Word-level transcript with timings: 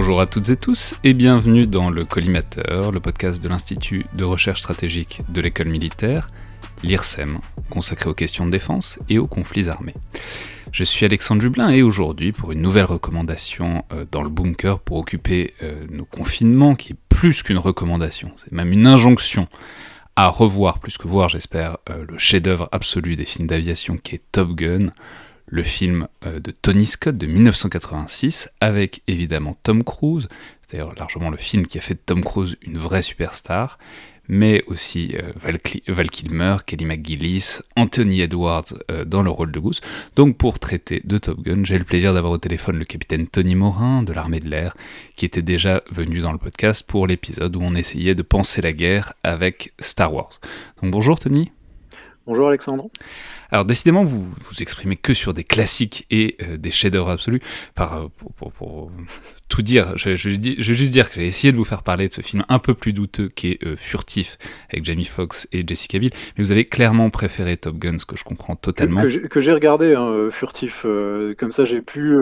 Bonjour 0.00 0.20
à 0.20 0.26
toutes 0.26 0.48
et 0.50 0.56
tous 0.56 0.94
et 1.02 1.12
bienvenue 1.12 1.66
dans 1.66 1.90
le 1.90 2.04
Collimateur, 2.04 2.92
le 2.92 3.00
podcast 3.00 3.42
de 3.42 3.48
l'Institut 3.48 4.04
de 4.14 4.22
recherche 4.22 4.60
stratégique 4.60 5.22
de 5.28 5.40
l'école 5.40 5.70
militaire, 5.70 6.30
l'IRSEM, 6.84 7.36
consacré 7.68 8.08
aux 8.08 8.14
questions 8.14 8.46
de 8.46 8.52
défense 8.52 9.00
et 9.08 9.18
aux 9.18 9.26
conflits 9.26 9.68
armés. 9.68 9.94
Je 10.70 10.84
suis 10.84 11.04
Alexandre 11.04 11.42
Jublin 11.42 11.70
et 11.70 11.82
aujourd'hui 11.82 12.30
pour 12.30 12.52
une 12.52 12.62
nouvelle 12.62 12.84
recommandation 12.84 13.84
euh, 13.92 14.04
dans 14.08 14.22
le 14.22 14.28
bunker 14.28 14.78
pour 14.78 14.98
occuper 14.98 15.54
euh, 15.64 15.84
nos 15.90 16.04
confinements, 16.04 16.76
qui 16.76 16.92
est 16.92 16.96
plus 17.08 17.42
qu'une 17.42 17.58
recommandation, 17.58 18.30
c'est 18.36 18.52
même 18.52 18.70
une 18.70 18.86
injonction 18.86 19.48
à 20.14 20.28
revoir, 20.28 20.78
plus 20.78 20.96
que 20.96 21.08
voir 21.08 21.28
j'espère, 21.28 21.76
euh, 21.90 22.04
le 22.08 22.18
chef-d'œuvre 22.18 22.68
absolu 22.70 23.16
des 23.16 23.24
films 23.24 23.48
d'aviation 23.48 23.96
qui 23.96 24.14
est 24.14 24.22
Top 24.30 24.54
Gun, 24.54 24.92
le 25.48 25.62
film 25.62 26.08
de 26.24 26.50
Tony 26.50 26.86
Scott 26.86 27.16
de 27.16 27.26
1986, 27.26 28.50
avec 28.60 29.02
évidemment 29.06 29.56
Tom 29.62 29.82
Cruise, 29.82 30.28
c'est 30.60 30.72
d'ailleurs 30.72 30.94
largement 30.94 31.30
le 31.30 31.36
film 31.36 31.66
qui 31.66 31.78
a 31.78 31.80
fait 31.80 31.94
de 31.94 32.00
Tom 32.04 32.22
Cruise 32.22 32.56
une 32.62 32.76
vraie 32.76 33.02
superstar, 33.02 33.78
mais 34.28 34.62
aussi 34.66 35.16
euh, 35.16 35.32
Val, 35.88 36.10
Kilmer, 36.10 36.58
Kelly 36.64 36.84
McGillis, 36.84 37.60
Anthony 37.76 38.20
Edwards 38.20 38.74
euh, 38.90 39.04
dans 39.04 39.22
le 39.22 39.30
rôle 39.30 39.50
de 39.50 39.58
Goose. 39.58 39.80
Donc 40.14 40.36
pour 40.36 40.58
traiter 40.58 41.00
de 41.04 41.18
Top 41.18 41.40
Gun, 41.40 41.64
j'ai 41.64 41.78
le 41.78 41.84
plaisir 41.84 42.12
d'avoir 42.12 42.34
au 42.34 42.38
téléphone 42.38 42.78
le 42.78 42.84
capitaine 42.84 43.26
Tony 43.26 43.54
Morin 43.54 44.02
de 44.02 44.12
l'armée 44.12 44.40
de 44.40 44.48
l'air, 44.48 44.76
qui 45.16 45.24
était 45.24 45.42
déjà 45.42 45.82
venu 45.90 46.20
dans 46.20 46.32
le 46.32 46.38
podcast 46.38 46.84
pour 46.86 47.06
l'épisode 47.06 47.56
où 47.56 47.60
on 47.62 47.74
essayait 47.74 48.14
de 48.14 48.22
penser 48.22 48.60
la 48.60 48.72
guerre 48.72 49.14
avec 49.22 49.72
Star 49.80 50.12
Wars. 50.12 50.38
Donc 50.82 50.92
bonjour 50.92 51.18
Tony. 51.18 51.50
Bonjour 52.28 52.48
Alexandre. 52.48 52.90
Alors 53.50 53.64
décidément, 53.64 54.04
vous 54.04 54.20
vous 54.22 54.60
exprimez 54.60 54.96
que 54.96 55.14
sur 55.14 55.32
des 55.32 55.44
classiques 55.44 56.04
et 56.10 56.36
euh, 56.42 56.58
des 56.58 56.70
chefs-d'œuvre 56.70 57.08
absolus. 57.08 57.40
Par, 57.74 58.10
pour, 58.36 58.92
tout 59.48 59.62
dire, 59.62 59.96
je, 59.96 60.14
je, 60.14 60.28
je, 60.28 60.36
vais 60.36 60.76
juste 60.76 60.92
dire 60.92 61.08
que 61.08 61.14
j'ai 61.14 61.26
essayé 61.26 61.52
de 61.52 61.56
vous 61.56 61.64
faire 61.64 61.82
parler 61.82 62.06
de 62.06 62.12
ce 62.12 62.20
film 62.20 62.44
un 62.50 62.58
peu 62.58 62.74
plus 62.74 62.92
douteux 62.92 63.30
qui 63.30 63.52
est 63.52 63.64
euh, 63.64 63.76
Furtif 63.78 64.36
avec 64.70 64.84
Jamie 64.84 65.06
Foxx 65.06 65.48
et 65.52 65.64
Jessica 65.66 65.98
Biel, 65.98 66.12
mais 66.36 66.44
vous 66.44 66.52
avez 66.52 66.66
clairement 66.66 67.08
préféré 67.08 67.56
Top 67.56 67.78
Gun, 67.78 67.98
ce 67.98 68.04
que 68.04 68.14
je 68.14 68.24
comprends 68.24 68.56
totalement. 68.56 69.00
Que, 69.00 69.40
j'ai 69.40 69.52
regardé, 69.54 69.94
hein, 69.94 70.06
euh, 70.06 70.30
Furtif, 70.30 70.84
comme 71.38 71.52
ça 71.52 71.64
j'ai 71.64 71.80
pu 71.80 72.14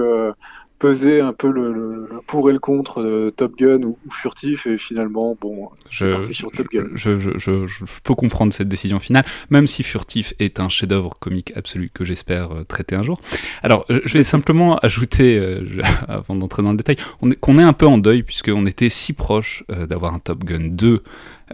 peser 0.79 1.21
un 1.21 1.33
peu 1.33 1.51
le, 1.51 2.09
pour 2.27 2.51
et 2.51 2.53
le 2.53 2.59
contre 2.59 3.03
de 3.03 3.33
Top 3.35 3.57
Gun 3.57 3.83
ou, 3.83 3.99
Furtif 4.11 4.67
et 4.67 4.79
finalement 4.79 5.37
bon 5.41 5.71
je, 5.91 6.31
sur 6.33 6.51
Top 6.51 6.69
Gun. 6.71 6.89
Je, 6.95 7.19
je, 7.19 7.85
peux 8.03 8.15
comprendre 8.15 8.53
cette 8.53 8.69
décision 8.69 9.01
finale 9.01 9.25
même 9.51 9.67
si 9.67 9.83
Furtif 9.83 10.35
est 10.39 10.61
un 10.61 10.69
chef-d'œuvre 10.69 11.15
comique 11.19 11.53
absolu 11.57 11.91
que 11.93 12.05
j'espère 12.05 12.53
euh, 12.53 12.65
traiter 12.65 12.95
un 12.95 13.03
jour. 13.03 13.21
Alors 13.63 13.87
euh, 13.91 14.01
je 14.05 14.13
vais 14.15 14.23
simplement 14.23 14.77
ajouter 14.83 15.39
euh, 15.39 15.65
avant 16.09 16.35
d'entrer 16.35 16.63
dans 16.63 16.73
le 16.73 16.77
détail 16.77 16.97
qu'on 17.41 17.59
est, 17.59 17.63
est 17.63 17.67
un 17.67 17.73
peu 17.73 17.87
en 17.87 17.99
deuil 17.99 18.23
puisqu'on 18.23 18.67
était 18.67 18.91
si 18.91 19.13
proche 19.13 19.65
d'avoir 19.69 20.15
un 20.15 20.19
Top 20.19 20.45
Gun 20.45 20.69
2 20.71 21.03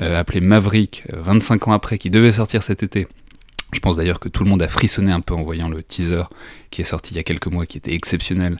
appelé 0.00 0.40
Maverick 0.40 1.04
25 1.12 1.68
ans 1.68 1.72
après 1.72 1.98
qui 1.98 2.10
devait 2.10 2.32
sortir 2.32 2.62
cet 2.62 2.82
été. 2.82 3.06
Je 3.72 3.80
pense 3.80 3.96
d'ailleurs 3.96 4.20
que 4.20 4.28
tout 4.28 4.44
le 4.44 4.50
monde 4.50 4.62
a 4.62 4.68
frissonné 4.68 5.12
un 5.12 5.20
peu 5.20 5.34
en 5.34 5.42
voyant 5.42 5.68
le 5.68 5.82
teaser 5.82 6.24
qui 6.70 6.82
est 6.82 6.84
sorti 6.84 7.14
il 7.14 7.16
y 7.16 7.20
a 7.20 7.22
quelques 7.22 7.46
mois, 7.46 7.66
qui 7.66 7.78
était 7.78 7.94
exceptionnel, 7.94 8.56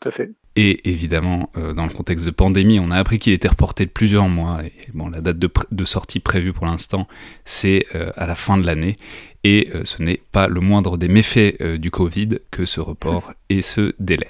tout 0.00 0.08
à 0.08 0.12
fait. 0.12 0.30
Et 0.56 0.90
évidemment, 0.90 1.50
euh, 1.56 1.72
dans 1.72 1.84
le 1.84 1.92
contexte 1.92 2.26
de 2.26 2.30
pandémie, 2.30 2.80
on 2.80 2.90
a 2.90 2.96
appris 2.96 3.18
qu'il 3.18 3.32
était 3.32 3.48
reporté 3.48 3.86
de 3.86 3.90
plusieurs 3.90 4.28
mois. 4.28 4.64
Et 4.64 4.72
bon, 4.92 5.08
la 5.08 5.20
date 5.20 5.38
de, 5.38 5.84
sortie 5.84 6.20
prévue 6.20 6.52
pour 6.52 6.66
l'instant, 6.66 7.06
c'est 7.44 7.86
euh, 7.94 8.10
à 8.16 8.26
la 8.26 8.34
fin 8.34 8.58
de 8.58 8.66
l'année. 8.66 8.96
Et 9.44 9.70
euh, 9.74 9.84
ce 9.84 10.02
n'est 10.02 10.20
pas 10.32 10.48
le 10.48 10.60
moindre 10.60 10.98
des 10.98 11.08
méfaits 11.08 11.62
du 11.62 11.90
Covid 11.90 12.40
que 12.50 12.64
ce 12.64 12.80
report 12.80 13.32
et 13.48 13.62
ce 13.62 13.92
délai. 13.98 14.28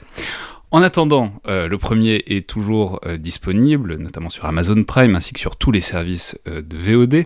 En 0.70 0.82
attendant, 0.82 1.32
le 1.46 1.76
premier 1.78 2.22
est 2.26 2.46
toujours 2.46 3.00
disponible, 3.18 3.96
notamment 3.96 4.28
sur 4.28 4.44
Amazon 4.44 4.84
Prime 4.84 5.14
ainsi 5.14 5.32
que 5.32 5.40
sur 5.40 5.56
tous 5.56 5.72
les 5.72 5.80
services 5.80 6.38
de 6.44 6.76
VOD. 6.76 7.24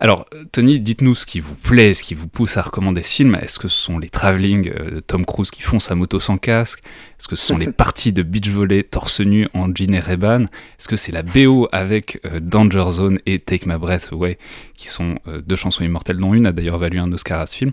Alors, 0.00 0.26
Tony, 0.50 0.80
dites-nous 0.80 1.14
ce 1.14 1.24
qui 1.24 1.38
vous 1.38 1.54
plaît, 1.54 1.94
ce 1.94 2.02
qui 2.02 2.14
vous 2.14 2.26
pousse 2.26 2.56
à 2.56 2.62
recommander 2.62 3.02
ce 3.02 3.14
film. 3.14 3.36
Est-ce 3.36 3.60
que 3.60 3.68
ce 3.68 3.78
sont 3.78 3.98
les 3.98 4.08
travelling 4.08 4.70
euh, 4.70 4.90
de 4.96 5.00
Tom 5.00 5.24
Cruise 5.24 5.50
qui 5.52 5.62
font 5.62 5.78
sa 5.78 5.94
moto 5.94 6.18
sans 6.18 6.36
casque? 6.36 6.80
Est-ce 7.18 7.28
que 7.28 7.36
ce 7.36 7.46
sont 7.46 7.56
les 7.56 7.70
parties 7.72 8.12
de 8.12 8.22
beach 8.22 8.48
volley 8.48 8.82
torse 8.82 9.20
nu 9.20 9.48
en 9.54 9.72
jean 9.72 9.94
et 9.94 10.00
Reban 10.00 10.42
Est-ce 10.42 10.88
que 10.88 10.96
c'est 10.96 11.12
la 11.12 11.22
BO 11.22 11.68
avec 11.70 12.20
euh, 12.26 12.40
Danger 12.40 12.84
Zone 12.90 13.20
et 13.24 13.38
Take 13.38 13.68
My 13.68 13.78
Breath 13.78 14.10
Away, 14.12 14.36
qui 14.74 14.88
sont 14.88 15.16
euh, 15.28 15.40
deux 15.40 15.56
chansons 15.56 15.84
immortelles 15.84 16.18
dont 16.18 16.34
une 16.34 16.46
a 16.46 16.52
d'ailleurs 16.52 16.78
valu 16.78 16.98
un 16.98 17.12
Oscar 17.12 17.40
à 17.40 17.46
ce 17.46 17.56
film? 17.56 17.72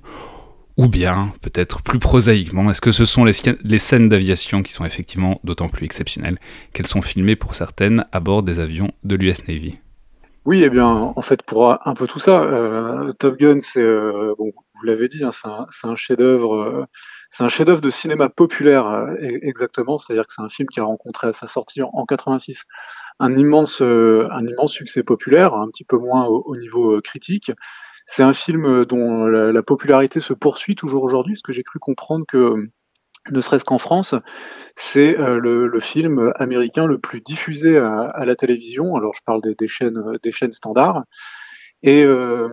Ou 0.77 0.87
bien, 0.87 1.33
peut-être 1.41 1.81
plus 1.81 1.99
prosaïquement, 1.99 2.69
est-ce 2.69 2.81
que 2.81 2.91
ce 2.91 3.05
sont 3.05 3.25
les, 3.25 3.33
les 3.63 3.79
scènes 3.79 4.09
d'aviation 4.09 4.63
qui 4.63 4.71
sont 4.71 4.85
effectivement 4.85 5.41
d'autant 5.43 5.69
plus 5.69 5.85
exceptionnelles 5.85 6.37
qu'elles 6.71 6.87
sont 6.87 7.01
filmées 7.01 7.35
pour 7.35 7.55
certaines 7.55 8.05
à 8.11 8.19
bord 8.19 8.43
des 8.43 8.59
avions 8.59 8.91
de 9.03 9.15
l'US 9.15 9.47
Navy? 9.47 9.80
Oui, 10.45 10.63
eh 10.63 10.69
bien, 10.69 10.87
en 10.87 11.21
fait, 11.21 11.43
pour 11.43 11.71
un 11.87 11.93
peu 11.93 12.07
tout 12.07 12.17
ça, 12.17 12.41
euh, 12.41 13.13
Top 13.13 13.37
Gun, 13.37 13.59
c'est, 13.59 13.79
euh, 13.79 14.33
bon, 14.39 14.51
vous 14.73 14.83
l'avez 14.83 15.07
dit, 15.07 15.23
hein, 15.23 15.29
c'est 15.31 15.47
un, 15.47 15.67
un 15.83 15.95
chef-d'œuvre, 15.95 16.55
euh, 16.55 16.85
c'est 17.29 17.43
un 17.43 17.47
chef-d'œuvre 17.47 17.81
de 17.81 17.91
cinéma 17.91 18.27
populaire, 18.27 18.87
e-, 18.89 19.39
exactement. 19.43 19.99
C'est-à-dire 19.99 20.25
que 20.25 20.33
c'est 20.33 20.41
un 20.41 20.49
film 20.49 20.67
qui 20.69 20.79
a 20.79 20.83
rencontré 20.83 21.27
à 21.27 21.33
sa 21.33 21.45
sortie 21.45 21.83
en, 21.83 22.05
86 22.05 22.65
un 23.19 23.35
immense, 23.35 23.81
un 23.81 24.47
immense 24.47 24.73
succès 24.73 25.03
populaire, 25.03 25.53
un 25.53 25.67
petit 25.67 25.83
peu 25.83 25.97
moins 25.97 26.25
au, 26.25 26.55
niveau 26.57 26.99
critique. 27.01 27.51
C'est 28.07 28.23
un 28.23 28.33
film 28.33 28.85
dont 28.85 29.25
la, 29.27 29.51
la, 29.51 29.63
popularité 29.63 30.19
se 30.19 30.33
poursuit 30.33 30.75
toujours 30.75 31.03
aujourd'hui, 31.03 31.33
parce 31.33 31.43
que 31.43 31.51
j'ai 31.51 31.63
cru 31.63 31.77
comprendre 31.77 32.25
que 32.27 32.67
ne 33.29 33.41
serait-ce 33.41 33.65
qu'en 33.65 33.77
France, 33.77 34.15
c'est 34.75 35.17
euh, 35.19 35.37
le, 35.37 35.79
film 35.79 36.31
américain 36.35 36.85
le 36.85 36.97
plus 36.97 37.21
diffusé 37.21 37.77
à, 37.77 38.23
la 38.25 38.35
télévision. 38.35 38.95
Alors 38.95 39.13
je 39.13 39.21
parle 39.23 39.41
des, 39.41 39.67
chaînes, 39.67 39.97
euh, 39.97 40.17
des 40.23 40.31
chaînes 40.31 40.51
standards. 40.51 41.03
Et 41.83 42.03
euh, 42.03 42.47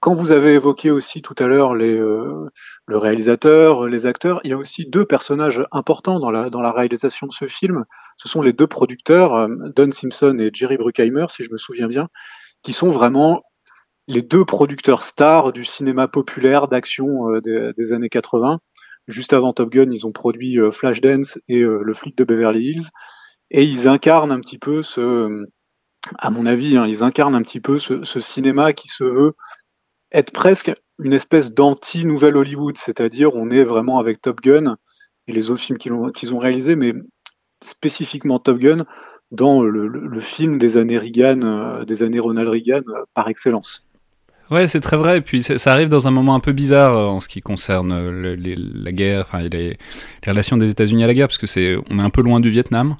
quand 0.00 0.14
vous 0.14 0.30
avez 0.30 0.54
évoqué 0.54 0.90
aussi 0.90 1.20
tout 1.20 1.34
à 1.38 1.48
l'heure 1.48 1.74
les, 1.74 1.96
le 1.96 2.96
réalisateur, 2.96 3.86
les 3.86 4.06
acteurs, 4.06 4.40
il 4.44 4.50
y 4.50 4.52
a 4.52 4.56
aussi 4.56 4.88
deux 4.88 5.04
personnages 5.04 5.64
importants 5.72 6.20
dans 6.20 6.30
la, 6.30 6.72
réalisation 6.72 7.26
de 7.26 7.32
ce 7.32 7.46
film. 7.46 7.84
Ce 8.18 8.28
sont 8.28 8.40
les 8.40 8.52
deux 8.52 8.68
producteurs, 8.68 9.48
Don 9.74 9.90
Simpson 9.90 10.36
et 10.38 10.50
Jerry 10.52 10.76
Bruckheimer, 10.76 11.26
si 11.28 11.42
je 11.42 11.50
me 11.50 11.56
souviens 11.56 11.88
bien, 11.88 12.06
qui 12.62 12.72
sont 12.72 12.88
vraiment 12.88 13.42
les 14.06 14.22
deux 14.22 14.44
producteurs 14.44 15.02
stars 15.02 15.52
du 15.52 15.64
cinéma 15.64 16.06
populaire 16.06 16.68
d'action 16.68 17.40
des 17.40 17.92
années 17.92 18.08
80. 18.08 18.60
Juste 19.08 19.32
avant 19.32 19.54
Top 19.54 19.70
Gun, 19.70 19.90
ils 19.90 20.06
ont 20.06 20.12
produit 20.12 20.60
euh, 20.60 20.70
Flashdance 20.70 21.38
et 21.48 21.62
euh, 21.62 21.80
Le 21.82 21.94
flic 21.94 22.16
de 22.16 22.24
Beverly 22.24 22.70
Hills. 22.70 22.88
Et 23.50 23.64
ils 23.64 23.88
incarnent 23.88 24.30
un 24.30 24.40
petit 24.40 24.58
peu 24.58 24.82
ce, 24.82 25.46
à 26.18 26.30
mon 26.30 26.46
avis, 26.46 26.76
hein, 26.76 26.86
ils 26.86 27.02
incarnent 27.02 27.34
un 27.34 27.42
petit 27.42 27.60
peu 27.60 27.78
ce, 27.78 28.20
cinéma 28.20 28.74
qui 28.74 28.88
se 28.88 29.04
veut 29.04 29.34
être 30.12 30.32
presque 30.32 30.72
une 30.98 31.14
espèce 31.14 31.54
d'anti-nouvelle 31.54 32.36
Hollywood, 32.36 32.76
c'est-à-dire 32.76 33.34
on 33.34 33.50
est 33.50 33.64
vraiment 33.64 33.98
avec 33.98 34.20
Top 34.20 34.42
Gun 34.42 34.76
et 35.26 35.32
les 35.32 35.50
autres 35.50 35.62
films 35.62 35.78
qu'ils 35.78 36.34
ont, 36.34 36.38
réalisés, 36.38 36.76
mais 36.76 36.94
spécifiquement 37.64 38.38
Top 38.38 38.58
Gun 38.58 38.84
dans 39.30 39.62
le, 39.62 40.20
film 40.20 40.58
des 40.58 40.76
années 40.76 40.98
Reagan, 40.98 41.42
euh, 41.42 41.84
des 41.84 42.02
années 42.02 42.20
Ronald 42.20 42.48
Reagan 42.48 42.82
par 43.14 43.28
excellence. 43.28 43.87
Ouais, 44.50 44.66
c'est 44.66 44.80
très 44.80 44.96
vrai. 44.96 45.18
Et 45.18 45.20
puis 45.20 45.42
ça 45.42 45.72
arrive 45.72 45.88
dans 45.88 46.08
un 46.08 46.10
moment 46.10 46.34
un 46.34 46.40
peu 46.40 46.52
bizarre 46.52 46.96
euh, 46.96 47.06
en 47.06 47.20
ce 47.20 47.28
qui 47.28 47.40
concerne 47.40 47.92
euh, 47.92 48.36
la 48.36 48.92
guerre, 48.92 49.26
enfin 49.28 49.40
les, 49.42 49.48
les, 49.48 49.78
relations 50.26 50.56
des 50.56 50.70
États-Unis 50.70 51.04
à 51.04 51.06
la 51.06 51.14
guerre, 51.14 51.28
parce 51.28 51.38
que 51.38 51.46
c'est, 51.46 51.76
on 51.90 51.98
est 51.98 52.02
un 52.02 52.10
peu 52.10 52.22
loin 52.22 52.40
du 52.40 52.50
Vietnam. 52.50 52.96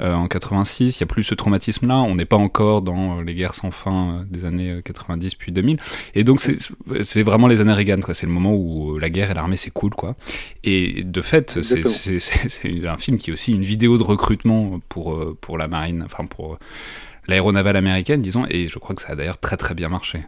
Euh, 0.00 0.14
en 0.14 0.26
86, 0.26 0.96
il 0.96 1.00
y 1.00 1.02
a 1.04 1.06
plus 1.06 1.22
ce 1.22 1.34
traumatisme-là. 1.34 1.96
On 1.96 2.14
n'est 2.14 2.24
pas 2.24 2.36
encore 2.36 2.82
dans 2.82 3.20
les 3.20 3.34
guerres 3.34 3.54
sans 3.54 3.70
fin 3.70 4.24
des 4.30 4.44
années 4.44 4.80
90 4.84 5.34
puis 5.34 5.52
2000. 5.52 5.78
Et 6.14 6.24
donc 6.24 6.40
c'est 6.40 7.22
vraiment 7.22 7.46
les 7.46 7.60
années 7.60 7.72
Reagan, 7.72 8.00
quoi. 8.00 8.14
C'est 8.14 8.26
le 8.26 8.32
moment 8.32 8.54
où 8.54 8.98
la 8.98 9.10
guerre 9.10 9.30
et 9.30 9.34
l'armée 9.34 9.56
c'est 9.56 9.70
cool, 9.70 9.90
quoi. 9.90 10.16
Et 10.64 11.04
de 11.04 11.22
fait, 11.22 11.62
c'est 11.62 12.86
un 12.86 12.96
film 12.96 13.18
qui 13.18 13.30
est 13.30 13.32
aussi 13.32 13.52
une 13.52 13.62
vidéo 13.62 13.98
de 13.98 14.02
recrutement 14.02 14.80
pour 14.88 15.36
pour 15.40 15.58
la 15.58 15.68
marine, 15.68 16.02
enfin 16.04 16.26
pour 16.26 16.58
l'aéronavale 17.28 17.76
américaine, 17.76 18.22
disons. 18.22 18.44
Et 18.48 18.68
je 18.68 18.78
crois 18.78 18.96
que 18.96 19.02
ça 19.02 19.12
a 19.12 19.14
d'ailleurs 19.14 19.38
très 19.38 19.56
très 19.56 19.74
bien 19.74 19.88
marché. 19.88 20.24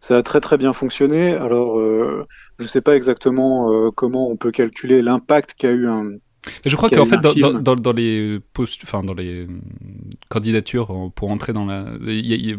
Ça 0.00 0.16
a 0.18 0.22
très 0.22 0.40
très 0.40 0.56
bien 0.56 0.72
fonctionné. 0.72 1.34
Alors, 1.34 1.78
euh, 1.78 2.26
je 2.58 2.64
ne 2.64 2.68
sais 2.68 2.80
pas 2.80 2.96
exactement 2.96 3.72
euh, 3.72 3.90
comment 3.90 4.28
on 4.30 4.36
peut 4.36 4.50
calculer 4.50 5.02
l'impact 5.02 5.54
qu'a 5.54 5.70
eu 5.70 5.88
un, 5.88 6.10
je 6.64 6.76
crois 6.76 6.90
qu'en 6.90 7.06
fait, 7.06 7.20
dans, 7.20 7.34
dans, 7.60 7.74
dans, 7.74 7.92
les 7.92 8.38
post, 8.52 8.80
enfin, 8.84 9.02
dans 9.02 9.14
les 9.14 9.44
euh, 9.44 9.46
candidatures 10.28 10.90
euh, 10.90 11.10
pour 11.14 11.30
entrer 11.30 11.52
dans 11.52 11.66
la, 11.66 11.86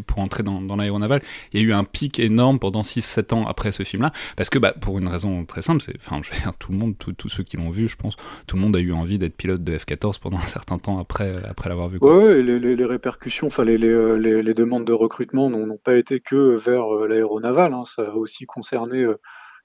pour 0.06 0.18
entrer 0.18 0.42
dans, 0.42 0.60
dans 0.60 0.76
l'aéronavale, 0.76 1.22
il 1.52 1.60
y 1.60 1.64
a 1.64 1.66
eu 1.66 1.72
un 1.72 1.84
pic 1.84 2.18
énorme 2.18 2.58
pendant 2.58 2.82
6-7 2.82 3.34
ans 3.34 3.46
après 3.46 3.72
ce 3.72 3.82
film-là, 3.82 4.12
parce 4.36 4.50
que 4.50 4.58
bah, 4.58 4.72
pour 4.78 4.98
une 4.98 5.08
raison 5.08 5.44
très 5.44 5.62
simple, 5.62 5.82
c'est, 5.82 5.96
enfin, 5.96 6.20
je 6.22 6.30
veux 6.30 6.40
dire, 6.40 6.52
tout 6.58 6.72
le 6.72 6.78
monde, 6.78 6.94
tous 6.96 7.28
ceux 7.28 7.42
qui 7.42 7.56
l'ont 7.56 7.70
vu, 7.70 7.88
je 7.88 7.96
pense, 7.96 8.16
tout 8.46 8.56
le 8.56 8.62
monde 8.62 8.76
a 8.76 8.80
eu 8.80 8.92
envie 8.92 9.18
d'être 9.18 9.36
pilote 9.36 9.62
de 9.62 9.76
F-14 9.76 10.20
pendant 10.20 10.38
un 10.38 10.46
certain 10.46 10.78
temps 10.78 10.98
après, 10.98 11.42
après 11.48 11.68
l'avoir 11.68 11.88
vu. 11.88 11.98
Quoi. 11.98 12.18
Ouais, 12.18 12.42
les, 12.42 12.58
les, 12.58 12.84
répercussions, 12.84 13.48
enfin, 13.48 13.64
les, 13.64 13.78
les, 13.78 14.54
demandes 14.54 14.84
de 14.84 14.92
recrutement 14.92 15.50
n'ont 15.50 15.76
pas 15.76 15.96
été 15.96 16.20
que 16.20 16.56
vers 16.56 16.94
euh, 16.94 17.06
l'aéronavale, 17.06 17.74
hein, 17.74 17.84
ça 17.84 18.02
a 18.02 18.14
aussi 18.14 18.46
concerné 18.46 19.06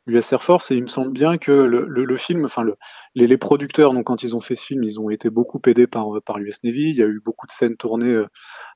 l'US 0.06 0.34
Air 0.34 0.44
Force 0.44 0.72
et 0.72 0.76
il 0.76 0.84
me 0.84 0.88
semble 0.88 1.12
bien 1.12 1.38
que 1.38 1.52
le, 1.52 1.86
le, 1.88 2.18
film, 2.18 2.46
enfin 2.46 2.64
le, 2.64 2.76
les, 3.16 3.28
les, 3.28 3.38
producteurs, 3.38 3.94
donc 3.94 4.06
quand 4.06 4.24
ils 4.24 4.36
ont 4.36 4.42
fait 4.42 4.56
ce 4.56 4.66
film, 4.66 4.84
ils 4.84 5.00
ont 5.00 5.10
été 5.10 5.30
beaucoup 5.30 5.62
aidés 5.66 5.88
par, 5.88 6.08
par 6.26 6.40
l'US 6.40 6.64
Navy. 6.64 6.90
Il 6.90 6.96
y 6.96 7.04
a 7.04 7.08
eu 7.08 7.22
beaucoup 7.24 7.48
de 7.48 7.52
scènes 7.52 7.78
tournées 7.78 8.24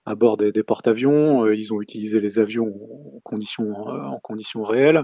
à 0.07 0.15
bord 0.15 0.37
des, 0.37 0.51
des 0.51 0.63
porte-avions. 0.63 1.43
Euh, 1.43 1.55
ils 1.55 1.73
ont 1.73 1.81
utilisé 1.81 2.21
les 2.21 2.39
avions 2.39 2.73
en 3.15 3.19
conditions, 3.23 3.89
euh, 3.89 4.03
en 4.05 4.19
conditions 4.19 4.63
réelles. 4.63 5.03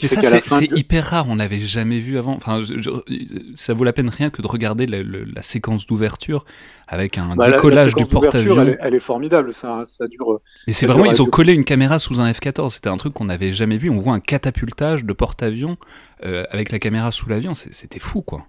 Et 0.00 0.08
ça, 0.08 0.20
c'est 0.22 0.70
hyper 0.76 1.04
rare. 1.06 1.26
On 1.28 1.36
l'avait 1.36 1.60
jamais 1.60 2.00
vu 2.00 2.18
avant. 2.18 2.34
Enfin, 2.34 2.60
ça 3.54 3.72
vaut 3.72 3.84
la 3.84 3.94
peine 3.94 4.10
rien 4.10 4.28
que 4.28 4.42
de 4.42 4.46
regarder 4.46 4.86
la, 4.86 5.02
la 5.02 5.42
séquence 5.42 5.86
d'ouverture 5.86 6.44
avec 6.86 7.16
un 7.16 7.34
bah, 7.34 7.50
décollage 7.50 7.94
du 7.94 8.04
porte-avions. 8.04 8.60
Elle, 8.60 8.76
elle, 8.80 8.94
est 8.94 9.00
formidable. 9.00 9.54
Ça, 9.54 9.82
ça 9.86 10.06
dure. 10.06 10.40
Et 10.66 10.74
c'est 10.74 10.86
vraiment, 10.86 11.06
ils 11.06 11.22
ont 11.22 11.26
collé 11.26 11.54
une 11.54 11.64
caméra 11.64 11.98
sous 11.98 12.20
un 12.20 12.30
F-14. 12.30 12.70
C'était 12.70 12.90
un 12.90 12.98
truc 12.98 13.14
qu'on 13.14 13.24
n'avait 13.24 13.52
jamais 13.52 13.78
vu. 13.78 13.88
On 13.88 14.00
voit 14.00 14.14
un 14.14 14.20
catapultage 14.20 15.04
de 15.04 15.12
porte-avions 15.14 15.78
euh, 16.24 16.44
avec 16.50 16.70
la 16.70 16.78
caméra 16.78 17.10
sous 17.10 17.28
l'avion. 17.28 17.54
C'était 17.54 18.00
fou, 18.00 18.20
quoi. 18.20 18.46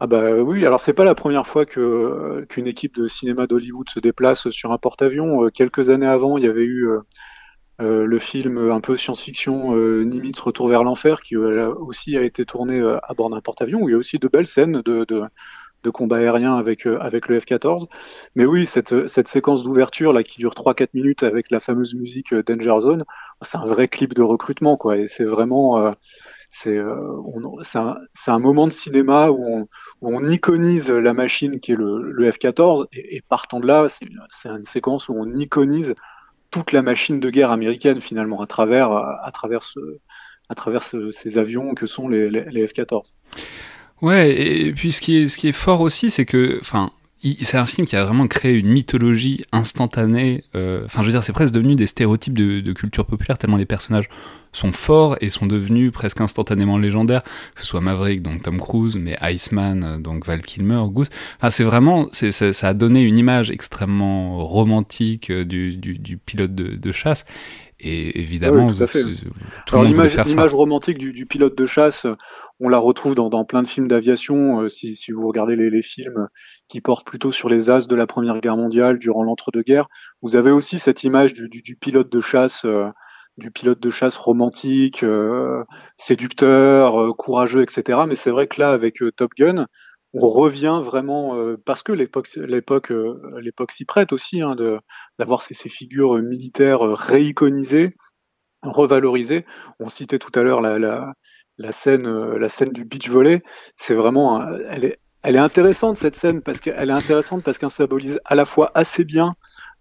Ah 0.00 0.06
bah 0.06 0.34
oui, 0.34 0.64
alors 0.66 0.80
c'est 0.80 0.92
pas 0.92 1.04
la 1.04 1.14
première 1.14 1.46
fois 1.46 1.64
que 1.64 2.44
qu'une 2.48 2.66
équipe 2.66 2.94
de 2.94 3.08
cinéma 3.08 3.46
d'Hollywood 3.46 3.88
se 3.88 3.98
déplace 4.00 4.48
sur 4.50 4.72
un 4.72 4.78
porte-avions. 4.78 5.44
Euh, 5.44 5.50
quelques 5.50 5.90
années 5.90 6.06
avant, 6.06 6.36
il 6.38 6.44
y 6.44 6.48
avait 6.48 6.64
eu 6.64 6.88
euh, 6.88 7.00
euh, 7.80 8.06
le 8.06 8.18
film 8.18 8.70
un 8.70 8.80
peu 8.80 8.96
science-fiction 8.96 9.74
Nimitz 10.04 10.38
Retour 10.40 10.68
vers 10.68 10.84
l'enfer 10.84 11.20
qui 11.22 11.36
aussi 11.36 12.16
a 12.16 12.22
été 12.22 12.44
tourné 12.44 12.80
à 13.02 13.14
bord 13.14 13.30
d'un 13.30 13.40
porte-avions 13.40 13.80
où 13.82 13.88
il 13.88 13.92
y 13.92 13.94
a 13.94 13.98
aussi 13.98 14.18
de 14.18 14.28
belles 14.28 14.46
scènes 14.46 14.82
de, 14.82 15.04
de, 15.04 15.22
de 15.82 15.90
combat 15.90 16.16
aérien 16.18 16.56
avec 16.56 16.86
avec 16.86 17.28
le 17.28 17.38
F-14. 17.38 17.86
Mais 18.34 18.46
oui, 18.46 18.66
cette 18.66 19.06
cette 19.08 19.28
séquence 19.28 19.62
d'ouverture 19.64 20.12
là 20.12 20.22
qui 20.22 20.38
dure 20.38 20.54
3-4 20.54 20.88
minutes 20.94 21.22
avec 21.22 21.50
la 21.50 21.60
fameuse 21.60 21.94
musique 21.94 22.34
Danger 22.34 22.80
Zone, 22.80 23.04
c'est 23.42 23.58
un 23.58 23.64
vrai 23.64 23.88
clip 23.88 24.14
de 24.14 24.22
recrutement 24.22 24.76
quoi 24.76 24.96
et 24.96 25.06
c'est 25.06 25.24
vraiment 25.24 25.94
c'est 26.58 26.78
euh, 26.78 27.20
un, 27.74 27.96
un, 28.28 28.38
moment 28.38 28.66
de 28.66 28.72
cinéma 28.72 29.30
où 29.30 29.68
on, 30.00 30.28
iconise 30.28 30.90
la 30.90 31.12
machine 31.12 31.60
qui 31.60 31.72
est 31.72 31.76
le, 31.76 32.10
le 32.10 32.30
F-14 32.30 32.86
et, 32.94 33.22
partant 33.28 33.60
de 33.60 33.66
là, 33.66 33.88
c'est 33.90 34.48
une 34.48 34.64
séquence 34.64 35.10
où 35.10 35.14
on 35.14 35.34
iconise 35.34 35.94
toute 36.50 36.72
la 36.72 36.80
machine 36.80 37.20
de 37.20 37.28
guerre 37.28 37.50
américaine 37.50 38.00
finalement 38.00 38.40
à 38.40 38.46
travers, 38.46 38.90
à 38.90 39.30
travers, 39.32 39.62
ces 41.10 41.38
avions 41.38 41.74
que 41.74 41.86
sont 41.86 42.08
les, 42.08 42.30
les, 42.30 42.44
les 42.44 42.66
F-14. 42.66 43.12
Ouais, 44.00 44.30
et 44.30 44.72
puis 44.72 44.92
ce 44.92 45.02
qui 45.02 45.18
est, 45.18 45.26
ce 45.26 45.36
qui 45.36 45.48
est 45.48 45.52
fort 45.52 45.82
aussi, 45.82 46.08
c'est 46.08 46.24
que, 46.24 46.58
enfin, 46.60 46.90
c'est 47.40 47.56
un 47.56 47.66
film 47.66 47.86
qui 47.86 47.96
a 47.96 48.04
vraiment 48.04 48.26
créé 48.26 48.54
une 48.54 48.68
mythologie 48.68 49.44
instantanée. 49.52 50.44
Euh, 50.54 50.84
enfin, 50.84 51.00
je 51.02 51.06
veux 51.06 51.12
dire, 51.12 51.22
c'est 51.22 51.32
presque 51.32 51.52
devenu 51.52 51.74
des 51.74 51.86
stéréotypes 51.86 52.36
de, 52.36 52.72
culture 52.72 53.06
populaire 53.06 53.38
tellement 53.38 53.56
les 53.56 53.66
personnages 53.66 54.08
sont 54.56 54.72
forts 54.72 55.16
et 55.20 55.30
sont 55.30 55.46
devenus 55.46 55.92
presque 55.92 56.20
instantanément 56.20 56.78
légendaires. 56.78 57.22
Que 57.54 57.60
ce 57.60 57.66
soit 57.66 57.80
Maverick, 57.80 58.22
donc 58.22 58.42
Tom 58.42 58.60
Cruise, 58.60 58.96
mais 58.96 59.16
Iceman, 59.22 59.84
euh, 59.84 59.98
donc 59.98 60.26
Val 60.26 60.42
Kilmer, 60.42 60.82
Goose. 60.88 61.10
Enfin, 61.38 61.50
c'est 61.50 61.64
vraiment, 61.64 62.06
c'est, 62.12 62.32
ça 62.32 62.68
a 62.68 62.74
donné 62.74 63.02
une 63.02 63.18
image 63.18 63.50
extrêmement 63.50 64.38
romantique 64.38 65.30
euh, 65.30 65.44
du, 65.44 65.76
du, 65.76 66.16
pilote 66.16 66.54
de, 66.54 66.76
de, 66.76 66.92
chasse. 66.92 67.26
Et 67.78 68.20
évidemment, 68.20 68.72
tout, 68.72 68.86
tout 69.66 69.82
l'image 69.82 70.54
romantique 70.54 70.96
du, 70.96 71.12
du, 71.12 71.26
pilote 71.26 71.56
de 71.56 71.66
chasse, 71.66 72.06
on 72.58 72.68
la 72.68 72.78
retrouve 72.78 73.14
dans, 73.14 73.28
dans 73.28 73.44
plein 73.44 73.62
de 73.62 73.68
films 73.68 73.88
d'aviation. 73.88 74.60
Euh, 74.62 74.68
si, 74.68 74.96
si, 74.96 75.12
vous 75.12 75.26
regardez 75.26 75.56
les, 75.56 75.70
les, 75.70 75.82
films 75.82 76.28
qui 76.68 76.80
portent 76.80 77.06
plutôt 77.06 77.32
sur 77.32 77.48
les 77.48 77.68
as 77.70 77.86
de 77.86 77.94
la 77.94 78.06
Première 78.06 78.40
Guerre 78.40 78.56
mondiale 78.56 78.98
durant 78.98 79.22
l'entre-deux-guerres, 79.22 79.88
vous 80.22 80.36
avez 80.36 80.50
aussi 80.50 80.78
cette 80.78 81.04
image 81.04 81.34
du, 81.34 81.48
du, 81.48 81.62
du 81.62 81.76
pilote 81.76 82.10
de 82.10 82.20
chasse, 82.20 82.64
euh, 82.64 82.86
du 83.36 83.50
pilote 83.50 83.80
de 83.80 83.90
chasse 83.90 84.16
romantique, 84.16 85.02
euh, 85.02 85.64
séducteur, 85.96 87.14
courageux, 87.16 87.62
etc. 87.62 88.00
Mais 88.08 88.14
c'est 88.14 88.30
vrai 88.30 88.46
que 88.46 88.60
là, 88.60 88.70
avec 88.70 89.02
Top 89.16 89.32
Gun, 89.36 89.66
on 90.14 90.28
revient 90.30 90.80
vraiment 90.82 91.36
parce 91.66 91.82
que 91.82 91.92
l'époque 91.92 92.28
l'époque 92.36 92.92
l'époque 93.38 93.72
s'y 93.72 93.84
prête 93.84 94.12
aussi 94.12 94.40
hein, 94.40 94.56
d'avoir 95.18 95.42
ces, 95.42 95.52
ces, 95.52 95.68
figures 95.68 96.14
militaires 96.22 96.80
réiconisées 96.80 97.94
revalorisées 98.62 99.44
on 99.78 99.90
citait 99.90 100.18
tout 100.18 100.30
à 100.38 100.42
l'heure 100.42 100.62
la, 100.62 100.78
la, 100.78 101.12
la 101.58 101.72
scène, 101.72 102.06
euh, 102.06 102.38
la 102.38 102.48
scène 102.48 102.70
du 102.70 102.84
beach 102.84 103.08
volley, 103.08 103.42
c'est 103.76 103.94
vraiment, 103.94 104.46
elle 104.68 104.84
est, 104.84 104.98
elle 105.22 105.36
est 105.36 105.40
intéressante 105.40 105.96
cette 105.96 106.16
scène 106.16 106.42
parce 106.42 106.60
qu'elle 106.60 106.90
est 106.90 106.92
intéressante 106.92 107.42
parce 107.42 107.58
qu'elle 107.58 107.70
symbolise 107.70 108.20
à 108.24 108.34
la 108.34 108.44
fois 108.44 108.70
assez 108.74 109.04
bien 109.04 109.34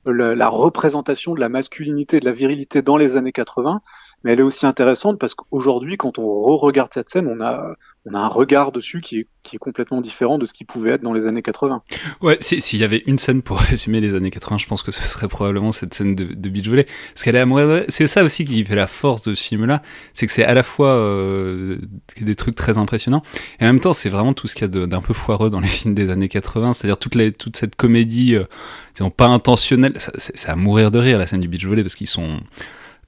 la, 0.05 0.35
la, 0.35 0.47
représentation 0.47 1.33
de 1.33 1.39
la 1.39 1.49
masculinité 1.49 2.17
et 2.17 2.19
de 2.19 2.25
la 2.25 2.31
virilité 2.31 2.81
dans 2.81 2.97
les 2.97 3.17
années 3.17 3.31
80, 3.31 3.81
mais 4.25 4.31
elle 4.31 4.39
est 4.39 4.43
aussi 4.43 4.65
intéressante 4.65 5.19
parce 5.19 5.35
qu'aujourd'hui, 5.35 5.97
quand 5.97 6.17
on 6.17 6.25
re-regarde 6.25 6.89
cette 6.91 7.09
scène, 7.09 7.27
on 7.27 7.45
a, 7.45 7.75
on 8.07 8.15
a 8.15 8.17
un 8.17 8.27
regard 8.27 8.71
dessus 8.71 8.99
qui 8.99 9.19
est, 9.19 9.27
qui 9.43 9.55
est 9.55 9.59
complètement 9.59 10.01
différent 10.01 10.39
de 10.39 10.45
ce 10.45 10.53
qui 10.53 10.65
pouvait 10.65 10.93
être 10.93 11.03
dans 11.03 11.13
les 11.13 11.27
années 11.27 11.43
80. 11.43 11.83
Ouais, 12.21 12.35
s'il 12.41 12.79
y 12.79 12.83
avait 12.83 13.03
une 13.05 13.19
scène 13.19 13.43
pour 13.43 13.59
résumer 13.71 14.01
les 14.01 14.15
années 14.15 14.31
80, 14.31 14.57
je 14.57 14.65
pense 14.65 14.81
que 14.81 14.89
ce 14.89 15.03
serait 15.03 15.27
probablement 15.27 15.71
cette 15.71 15.93
scène 15.93 16.15
de, 16.15 16.23
de 16.23 16.49
beach 16.49 16.67
volley. 16.67 16.87
Parce 17.13 17.21
qu'elle 17.23 17.35
est 17.35 17.85
C'est 17.91 18.07
ça 18.07 18.23
aussi 18.23 18.45
qui 18.45 18.65
fait 18.65 18.75
la 18.75 18.87
force 18.87 19.21
de 19.21 19.35
ce 19.35 19.43
film-là, 19.43 19.83
c'est 20.15 20.25
que 20.25 20.33
c'est 20.33 20.43
à 20.43 20.55
la 20.55 20.63
fois 20.63 20.89
euh, 20.89 21.77
des 22.19 22.35
trucs 22.35 22.55
très 22.55 22.79
impressionnants, 22.79 23.21
et 23.59 23.65
en 23.65 23.67
même 23.67 23.79
temps, 23.79 23.93
c'est 23.93 24.09
vraiment 24.09 24.33
tout 24.33 24.47
ce 24.47 24.55
qu'il 24.55 24.63
y 24.63 24.75
a 24.75 24.87
d'un 24.87 25.01
peu 25.01 25.13
foireux 25.13 25.51
dans 25.51 25.59
les 25.59 25.67
films 25.67 25.93
des 25.93 26.09
années 26.09 26.29
80, 26.29 26.73
c'est-à-dire 26.73 26.97
toute, 26.97 27.13
la, 27.13 27.29
toute 27.29 27.57
cette 27.57 27.75
comédie, 27.75 28.35
euh, 28.35 29.09
pas 29.15 29.27
intentionnelle, 29.27 29.93
c'est 30.15 30.49
à 30.49 30.55
mourir 30.55 30.89
de 30.89 30.97
rire 30.97 31.19
la 31.19 31.27
scène 31.27 31.41
du 31.41 31.47
beach 31.47 31.63
volley, 31.63 31.83
parce 31.83 31.93
qu'ils 31.93 32.07
sont 32.07 32.39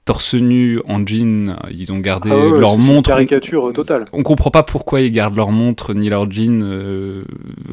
torse 0.04 0.34
nu 0.34 0.80
en 0.86 1.04
jean, 1.06 1.56
ils 1.70 1.92
ont 1.92 1.98
gardé 1.98 2.30
ah 2.32 2.58
leur 2.58 2.78
montre. 2.78 3.10
caricature 3.10 3.72
totale. 3.72 4.06
On 4.12 4.22
comprend 4.22 4.50
pas 4.50 4.62
pourquoi 4.62 5.00
ils 5.00 5.12
gardent 5.12 5.36
leur 5.36 5.50
montre 5.50 5.92
ni 5.94 6.08
leur 6.08 6.30
jean 6.30 6.62
euh, 6.62 7.24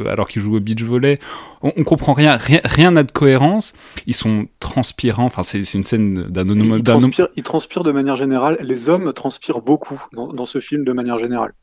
alors 0.09 0.27
qu'ils 0.27 0.41
jouent 0.41 0.57
au 0.57 0.59
beach 0.59 0.83
volley. 0.83 1.19
On, 1.61 1.71
on 1.77 1.83
comprend 1.83 2.13
rien, 2.13 2.37
rien 2.37 2.91
n'a 2.91 3.03
de 3.03 3.11
cohérence. 3.11 3.73
Ils 4.05 4.13
sont 4.13 4.47
transpirants. 4.59 5.25
Enfin, 5.25 5.43
c'est 5.43 5.59
une 5.73 5.83
scène 5.83 6.23
d'un. 6.23 6.45
Ils, 6.47 6.83
transpirent, 6.83 7.29
ils 7.35 7.43
transpirent 7.43 7.83
de 7.83 7.91
manière 7.91 8.15
générale. 8.15 8.57
Les 8.61 8.89
hommes 8.89 9.13
transpirent 9.13 9.61
beaucoup 9.61 10.01
dans, 10.13 10.27
dans 10.27 10.45
ce 10.45 10.59
film 10.59 10.83
de 10.83 10.91
manière 10.91 11.17
générale. 11.17 11.53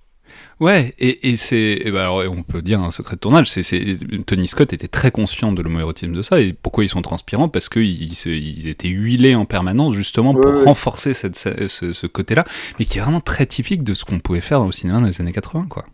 Ouais, 0.61 0.95
et, 0.99 1.31
et 1.31 1.37
c'est, 1.37 1.85
alors, 1.87 2.23
on 2.31 2.43
peut 2.43 2.63
dire 2.63 2.81
un 2.81 2.93
secret 2.93 3.17
de 3.17 3.21
tournage, 3.21 3.51
c'est, 3.51 3.99
Tony 4.27 4.47
Scott 4.47 4.73
était 4.73 4.87
très 4.89 5.11
conscient 5.11 5.53
de 5.53 5.61
l'homoérotisme 5.61 6.13
de 6.13 6.23
ça, 6.23 6.41
et 6.41 6.53
pourquoi 6.53 6.85
ils 6.85 6.89
sont 6.89 7.03
transpirants? 7.03 7.49
Parce 7.49 7.69
qu'ils 7.69 8.13
ils 8.27 8.69
étaient 8.69 8.89
huilés 8.89 9.35
en 9.35 9.45
permanence, 9.45 9.95
justement, 9.95 10.35
pour 10.35 10.65
renforcer 10.65 11.15
cette, 11.15 11.37
ce, 11.37 11.93
ce 11.93 12.07
côté-là, 12.07 12.45
mais 12.79 12.85
qui 12.85 12.99
est 12.99 13.01
vraiment 13.01 13.21
très 13.21 13.47
typique 13.47 13.83
de 13.83 13.95
ce 13.95 14.05
qu'on 14.05 14.21
pouvait 14.21 14.41
faire 14.41 14.61
dans 14.61 14.67
le 14.67 14.73
cinéma 14.73 15.01
dans 15.01 15.07
les 15.07 15.21
années 15.21 15.33
80, 15.33 15.67
quoi. 15.69 15.85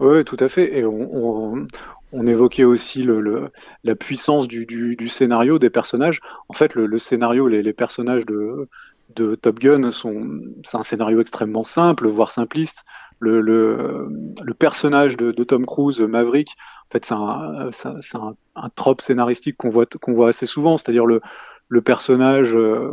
Oui, 0.00 0.24
tout 0.24 0.36
à 0.40 0.48
fait, 0.48 0.76
et 0.78 0.84
on, 0.84 1.08
on, 1.12 1.66
on 2.12 2.26
évoquait 2.26 2.64
aussi 2.64 3.02
le, 3.02 3.20
le, 3.20 3.50
la 3.84 3.94
puissance 3.94 4.48
du, 4.48 4.66
du, 4.66 4.96
du, 4.96 5.08
scénario, 5.08 5.58
des 5.58 5.70
personnages. 5.70 6.20
En 6.48 6.52
fait, 6.54 6.74
le, 6.74 6.86
le 6.86 6.98
scénario, 6.98 7.46
les, 7.46 7.62
les 7.62 7.72
personnages 7.72 8.26
de, 8.26 8.68
de 9.14 9.34
Top 9.36 9.60
Gun 9.60 9.90
sont, 9.90 10.40
c'est 10.64 10.76
un 10.76 10.82
scénario 10.82 11.20
extrêmement 11.20 11.64
simple, 11.64 12.08
voire 12.08 12.30
simpliste 12.30 12.84
le, 13.20 13.40
le, 13.40 14.54
personnage 14.54 15.16
de, 15.16 15.32
Tom 15.44 15.66
Cruise, 15.66 16.00
Maverick, 16.00 16.50
en 16.88 16.92
fait, 16.92 17.04
c'est 17.04 17.14
un, 17.14 17.70
c'est 17.72 18.18
un, 18.18 18.68
trope 18.74 19.00
scénaristique 19.00 19.56
qu'on 19.56 19.70
voit, 19.70 19.86
qu'on 19.86 20.14
voit 20.14 20.28
assez 20.28 20.46
souvent, 20.46 20.76
c'est-à-dire 20.76 21.06
le, 21.06 21.20
le 21.68 21.82
personnage 21.82 22.54
euh, 22.56 22.92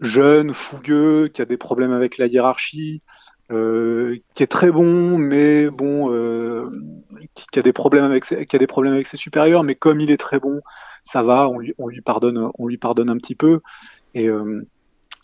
jeune, 0.00 0.52
fougueux, 0.52 1.28
qui 1.28 1.42
a 1.42 1.44
des 1.44 1.56
problèmes 1.56 1.92
avec 1.92 2.18
la 2.18 2.26
hiérarchie, 2.26 3.02
euh, 3.52 4.16
qui 4.34 4.42
est 4.42 4.48
très 4.48 4.70
bon, 4.70 5.18
mais 5.18 5.68
bon, 5.68 6.12
euh, 6.12 6.70
qui, 7.34 7.58
a 7.58 7.62
des 7.62 7.72
problèmes 7.72 8.04
avec 8.04 8.24
ses, 8.24 8.46
qui 8.46 8.56
a 8.56 8.58
des 8.58 8.66
problèmes 8.66 8.94
avec 8.94 9.06
ses 9.06 9.16
supérieurs, 9.16 9.64
mais 9.64 9.74
comme 9.74 10.00
il 10.00 10.10
est 10.10 10.16
très 10.16 10.38
bon, 10.38 10.60
ça 11.02 11.22
va, 11.22 11.48
on 11.48 11.58
lui, 11.58 11.74
on 11.78 11.88
lui 11.88 12.00
pardonne, 12.00 12.50
on 12.58 12.66
lui 12.66 12.78
pardonne 12.78 13.10
un 13.10 13.16
petit 13.18 13.34
peu. 13.34 13.60
Et, 14.14 14.30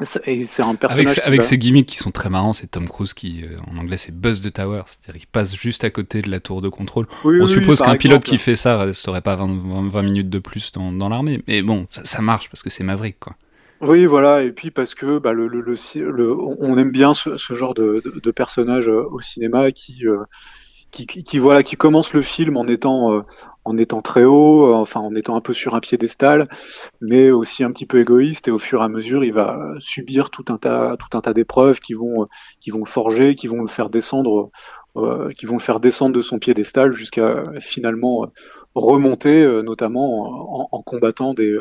c'est 0.04 0.62
un 0.62 0.75
personnage 0.75 1.07
avec, 1.07 1.19
avec 1.26 1.42
ses 1.42 1.59
gimmicks 1.59 1.87
qui 1.87 1.97
sont 1.97 2.11
très 2.11 2.30
marrants, 2.30 2.52
c'est 2.52 2.69
Tom 2.69 2.88
Cruise 2.88 3.14
qui, 3.14 3.42
euh, 3.45 3.57
en 3.71 3.78
anglais, 3.78 3.97
c'est 3.97 4.14
Buzz 4.14 4.40
the 4.40 4.52
Tower, 4.52 4.83
c'est-à-dire 4.87 5.21
qu'il 5.21 5.28
passe 5.28 5.54
juste 5.54 5.85
à 5.85 5.90
côté 5.90 6.23
de 6.23 6.30
la 6.30 6.40
tour 6.40 6.62
de 6.62 6.69
contrôle. 6.69 7.07
On 7.25 7.47
suppose 7.47 7.80
qu'un 7.80 7.97
pilote 7.97 8.25
qui 8.25 8.38
fait 8.38 8.57
ça 8.57 8.78
resterait 8.78 9.21
pas 9.21 9.37
20, 9.37 9.88
20 9.88 10.02
minutes 10.02 10.30
de 10.30 10.38
plus 10.38 10.73
dans, 10.73 10.92
dans 10.92 11.09
l'armée, 11.09 11.42
mais 11.47 11.62
bon, 11.62 11.85
ça, 11.88 12.04
ça, 12.04 12.21
marche 12.23 12.49
parce 12.49 12.62
que 12.62 12.71
c'est 12.71 12.85
Maverick, 12.85 13.19
quoi. 13.19 13.35
Oui, 13.80 14.04
voilà, 14.04 14.42
et 14.42 14.52
puis 14.52 14.71
parce 14.71 14.95
que 14.95 15.19
bah, 15.19 15.33
le, 15.33 15.49
le, 15.49 15.61
le, 15.62 16.37
on 16.38 16.76
aime 16.76 16.90
bien 16.90 17.14
ce, 17.14 17.38
ce 17.38 17.54
genre 17.54 17.73
de, 17.73 18.02
de, 18.04 18.21
de, 18.21 18.30
personnage 18.30 18.90
euh, 18.90 19.09
au 19.11 19.21
cinéma 19.21 19.73
qui, 19.73 20.07
euh, 20.07 20.19
qui, 20.90 21.07
qui, 21.07 21.38
voilà, 21.38 21.62
qui 21.62 21.76
commence 21.76 22.12
le 22.12 22.21
film 22.21 22.59
en 22.59 22.66
étant, 22.66 23.12
euh, 23.12 23.23
en 23.71 23.79
étant 23.79 24.03
très 24.03 24.25
haut, 24.25 24.67
euh, 24.67 24.75
enfin 24.75 25.00
en 25.00 25.15
étant 25.15 25.37
un 25.37 25.41
peu 25.41 25.53
sur 25.53 25.75
un 25.75 25.81
piédestal, 25.81 26.49
mais 27.00 27.31
aussi 27.31 27.62
un 27.65 27.71
petit 27.71 27.87
peu 27.87 28.00
égoïste. 28.00 28.49
Et 28.49 28.50
au 28.50 28.59
fur 28.59 28.81
et 28.81 28.85
à 28.85 28.89
mesure, 28.89 29.25
il 29.25 29.33
va 29.33 29.59
subir 29.79 30.31
tout 30.31 30.45
un 30.49 30.57
tas, 30.57 30.97
tout 30.97 31.17
un 31.17 31.21
tas 31.21 31.33
d'épreuves 31.33 31.81
qui 31.81 31.95
vont, 31.95 32.27
qui 32.61 32.71
vont 32.71 32.81
le 32.81 32.91
forger, 32.91 33.35
qui 33.35 33.47
vont 33.47 33.61
le 33.61 33.69
faire 33.69 33.91
descendre, 33.91 34.50
euh, 34.97 35.31
qui 35.33 35.47
vont 35.47 35.55
le 35.55 35.61
faire 35.61 35.81
descendre 35.81 36.15
de 36.15 36.21
son 36.21 36.39
piédestal 36.39 36.93
jusqu'à 36.93 37.45
finalement 37.61 38.27
remonter, 38.75 39.45
notamment 39.62 40.69
en, 40.73 40.83
combattant 40.83 41.35
des 41.35 41.57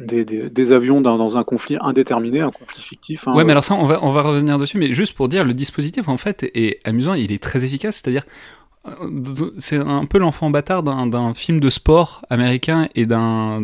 des, 0.00 0.72
avions 0.72 1.00
dans, 1.00 1.36
un 1.36 1.44
conflit 1.44 1.76
indéterminé, 1.80 2.40
un 2.40 2.50
conflit 2.50 2.82
fictif. 2.82 3.26
Hein. 3.26 3.34
ouais, 3.34 3.44
mais 3.44 3.52
alors 3.52 3.64
ça, 3.64 3.74
on 3.74 3.84
va, 3.84 3.98
on 4.02 4.10
va 4.10 4.22
revenir 4.22 4.58
dessus, 4.58 4.78
mais 4.78 4.92
juste 4.92 5.14
pour 5.14 5.28
dire, 5.28 5.44
le 5.44 5.54
dispositif, 5.54 6.08
en 6.08 6.16
fait, 6.16 6.44
est 6.54 6.80
amusant, 6.86 7.14
il 7.14 7.32
est 7.32 7.42
très 7.42 7.64
efficace, 7.64 7.96
c'est-à-dire, 7.96 8.24
c'est 9.58 9.76
un 9.76 10.04
peu 10.04 10.18
l'enfant 10.18 10.50
bâtard 10.50 10.82
d'un 10.82 11.34
film 11.34 11.60
de 11.60 11.70
sport 11.70 12.24
américain 12.30 12.88
et 12.94 13.06
d'un 13.06 13.60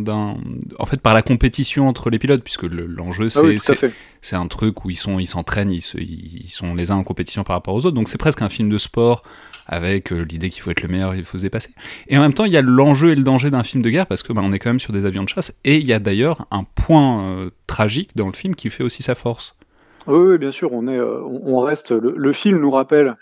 en 0.78 0.86
fait 0.86 1.00
par 1.00 1.14
la 1.14 1.22
compétition 1.22 1.88
entre 1.88 2.10
les 2.10 2.18
pilotes 2.18 2.42
puisque 2.42 2.64
l'enjeu 2.64 3.28
ah 3.36 3.86
c'est 4.20 4.36
un 4.36 4.46
truc 4.46 4.84
où 4.84 4.90
ils 4.90 4.96
sont 4.96 5.18
ils 5.18 5.26
s'entraînent 5.26 5.70
ils, 5.70 5.84
ils, 5.94 6.50
sont 6.50 6.74
les 6.74 6.90
uns 6.90 6.96
en 6.96 7.04
compétition 7.04 7.44
par 7.44 7.56
rapport 7.56 7.74
aux 7.74 7.86
autres. 7.86 7.94
Donc 7.94 8.08
c'est 8.08 8.18
presque 8.18 8.42
un 8.42 8.48
film 8.48 8.68
de 8.68 8.78
sport 8.78 9.22
avec 9.66 10.12
euh, 10.12 10.26
l'idée 10.28 10.50
qu'il 10.50 10.62
faut 10.62 10.70
être 10.70 10.82
le 10.82 10.88
meilleur 10.88 11.14
il 11.14 11.24
faut 11.24 11.38
se 11.38 11.42
dépasser. 11.42 11.70
Et 12.08 12.18
en 12.18 12.20
même 12.20 12.34
temps 12.34 12.44
il 12.44 12.52
y 12.52 12.56
a 12.56 12.62
l'enjeu 12.62 13.10
et 13.10 13.14
le 13.14 13.22
danger 13.22 13.50
d'un 13.50 13.62
film 13.62 13.82
de 13.82 13.90
guerre 13.90 14.06
parce 14.06 14.22
que 14.22 14.32
bah, 14.32 14.42
on 14.44 14.52
est 14.52 14.58
quand 14.58 14.70
même 14.70 14.80
sur 14.80 14.92
des 14.92 15.06
avions 15.06 15.24
de 15.24 15.28
chasse 15.28 15.54
et 15.64 15.76
il 15.76 15.86
y 15.86 15.92
a 15.92 16.00
d'ailleurs 16.00 16.46
un 16.50 16.64
point 16.64 17.22
euh, 17.22 17.50
tragique 17.66 18.16
dans 18.16 18.26
le 18.26 18.32
film 18.32 18.54
qui 18.54 18.70
fait 18.70 18.84
aussi 18.84 19.02
sa 19.02 19.14
force. 19.14 19.54
Oui, 20.06 20.38
bien 20.38 20.50
sûr 20.50 20.72
on 20.72 20.86
est 20.86 20.98
euh, 20.98 21.22
on 21.22 21.60
reste 21.60 21.92
le 21.92 22.32
film 22.32 22.60
nous 22.60 22.70
rappelle 22.70 23.16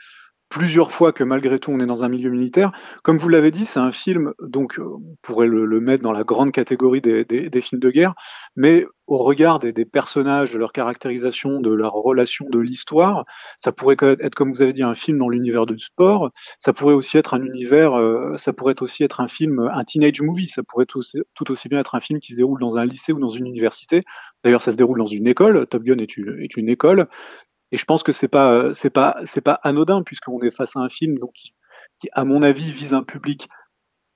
plusieurs 0.52 0.92
fois 0.92 1.12
que 1.12 1.24
malgré 1.24 1.58
tout 1.58 1.70
on 1.70 1.80
est 1.80 1.86
dans 1.86 2.04
un 2.04 2.10
milieu 2.10 2.28
militaire. 2.28 2.72
Comme 3.02 3.16
vous 3.16 3.30
l'avez 3.30 3.50
dit, 3.50 3.64
c'est 3.64 3.80
un 3.80 3.90
film, 3.90 4.34
donc 4.38 4.78
euh, 4.78 4.84
on 4.84 5.16
pourrait 5.22 5.46
le, 5.46 5.80
mettre 5.80 6.02
dans 6.02 6.12
la 6.12 6.24
grande 6.24 6.52
catégorie 6.52 7.00
des, 7.00 7.50
films 7.62 7.80
de 7.80 7.90
guerre, 7.90 8.14
mais 8.54 8.84
au 9.06 9.16
regard 9.16 9.58
des, 9.60 9.72
personnages, 9.86 10.52
de 10.52 10.58
leur 10.58 10.72
caractérisation, 10.72 11.60
de 11.60 11.72
leur 11.72 11.94
relation, 11.94 12.44
de 12.50 12.58
l'histoire, 12.58 13.24
ça 13.56 13.72
pourrait 13.72 13.96
être, 14.02 14.34
comme 14.34 14.52
vous 14.52 14.60
avez 14.60 14.74
dit, 14.74 14.82
un 14.82 14.94
film 14.94 15.16
dans 15.16 15.30
l'univers 15.30 15.64
du 15.64 15.78
sport. 15.78 16.30
Ça 16.58 16.74
pourrait 16.74 16.94
aussi 16.94 17.16
être 17.16 17.32
un 17.32 17.42
univers, 17.42 17.94
euh, 17.94 18.36
ça 18.36 18.52
pourrait 18.52 18.80
aussi 18.82 19.04
être 19.04 19.22
un 19.22 19.28
film, 19.28 19.70
un 19.72 19.84
teenage 19.84 20.20
movie. 20.20 20.48
Ça 20.48 20.62
pourrait 20.62 20.86
tout, 20.86 21.00
aussi 21.50 21.68
bien 21.70 21.80
être 21.80 21.94
un 21.94 22.00
film 22.00 22.20
qui 22.20 22.32
se 22.32 22.36
déroule 22.36 22.60
dans 22.60 22.76
un 22.76 22.84
lycée 22.84 23.14
ou 23.14 23.18
dans 23.18 23.28
une 23.30 23.46
université. 23.46 24.02
D'ailleurs, 24.44 24.62
ça 24.62 24.72
se 24.72 24.76
déroule 24.76 24.98
dans 24.98 25.06
une 25.06 25.26
école. 25.26 25.66
Top 25.66 25.82
Gun 25.82 25.96
est 25.98 26.56
une 26.56 26.68
école. 26.68 27.08
Et 27.72 27.78
je 27.78 27.84
pense 27.84 28.02
que 28.02 28.12
c'est 28.12 28.28
pas 28.28 28.72
c'est 28.72 28.90
pas 28.90 29.60
anodin 29.62 30.02
puisqu'on 30.02 30.38
est 30.40 30.54
face 30.54 30.76
à 30.76 30.80
un 30.80 30.88
film 30.88 31.18
donc 31.18 31.32
qui, 31.32 32.08
à 32.12 32.24
mon 32.24 32.42
avis 32.42 32.70
vise 32.70 32.94
un 32.94 33.02
public 33.02 33.48